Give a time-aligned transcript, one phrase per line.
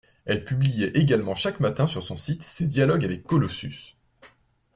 [0.25, 3.97] Elle publiait également chaque matin sur son site ses dialogues avec Colossus.